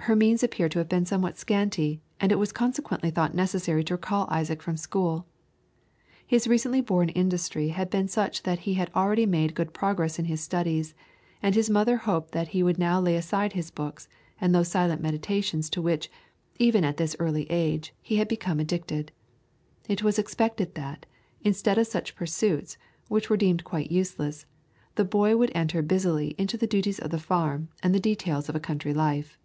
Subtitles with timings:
[0.00, 3.94] Her means appear to have been somewhat scanty, and it was consequently thought necessary to
[3.94, 5.26] recall Isaac from the school.
[6.26, 10.26] His recently born industry had been such that he had already made good progress in
[10.26, 10.92] his studies,
[11.42, 14.06] and his mother hoped that he would now lay aside his books,
[14.38, 16.10] and those silent meditations to which,
[16.58, 19.10] even at this early age, he had become addicted.
[19.88, 21.06] It was expected that,
[21.40, 22.76] instead of such pursuits,
[23.08, 24.44] which were deemed quite useless,
[24.96, 28.54] the boy would enter busily into the duties of the farm and the details of
[28.54, 29.38] a country life.